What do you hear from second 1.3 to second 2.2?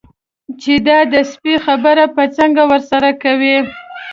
سپي خبره